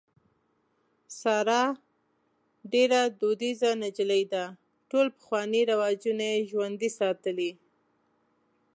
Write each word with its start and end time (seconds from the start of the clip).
ساره 1.19 1.63
ډېره 2.73 3.01
دودیزه 3.19 3.69
نجلۍ 3.83 4.23
ده. 4.33 4.45
ټول 4.89 5.07
پخواني 5.17 5.61
رواجونه 5.71 6.23
یې 6.33 6.45
ژوندي 6.49 6.89
ساتلي. 6.99 7.51